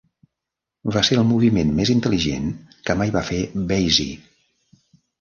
[0.95, 2.51] Va ser el moviment més intel·ligent
[2.89, 3.41] que mai va fer
[3.75, 4.13] Basie.